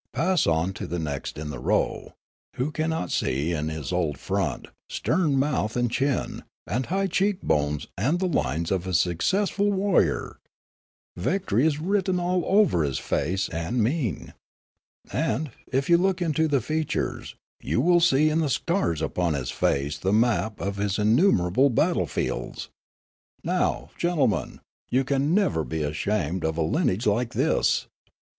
[0.13, 2.13] Pass on to the next in the row;
[2.55, 7.85] who cannot see in his bold front, stern mouth and chin, and high cheek bones
[7.97, 10.39] the lines of a successful warrior?
[11.15, 14.33] Victory is written over his face and mien;
[15.13, 19.51] and, if you look into the features, you will see in the scars upon his
[19.51, 22.69] face the map of his innumerable battle fields.
[23.43, 27.85] Now, gentlemen, you can never be ashamed of a lineage like this.